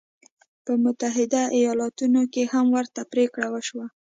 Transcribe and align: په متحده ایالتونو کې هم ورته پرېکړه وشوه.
په 0.65 0.73
متحده 0.83 1.43
ایالتونو 1.57 2.21
کې 2.33 2.43
هم 2.53 2.65
ورته 2.77 3.01
پرېکړه 3.11 3.47
وشوه. 3.51 3.85